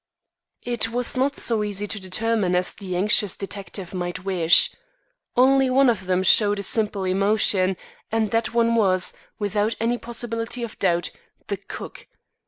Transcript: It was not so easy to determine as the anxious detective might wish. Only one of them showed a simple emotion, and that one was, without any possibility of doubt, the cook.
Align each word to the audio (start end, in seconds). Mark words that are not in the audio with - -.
It 0.63 0.89
was 0.91 1.15
not 1.15 1.35
so 1.35 1.63
easy 1.63 1.85
to 1.85 1.99
determine 1.99 2.55
as 2.55 2.73
the 2.73 2.95
anxious 2.95 3.37
detective 3.37 3.93
might 3.93 4.23
wish. 4.25 4.71
Only 5.35 5.69
one 5.69 5.91
of 5.91 6.07
them 6.07 6.23
showed 6.23 6.57
a 6.57 6.63
simple 6.63 7.03
emotion, 7.03 7.77
and 8.11 8.31
that 8.31 8.51
one 8.51 8.73
was, 8.73 9.13
without 9.37 9.75
any 9.79 9.99
possibility 9.99 10.63
of 10.63 10.79
doubt, 10.79 11.11
the 11.49 11.57
cook. 11.57 12.07